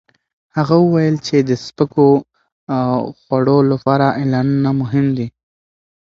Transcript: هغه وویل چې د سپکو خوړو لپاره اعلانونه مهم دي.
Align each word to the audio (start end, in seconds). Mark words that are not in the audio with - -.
هغه 0.57 0.75
وویل 0.85 1.15
چې 1.27 1.37
د 1.49 1.51
سپکو 1.65 2.07
خوړو 3.21 3.57
لپاره 3.71 4.07
اعلانونه 4.19 4.69
مهم 4.81 5.05
دي. 5.17 5.27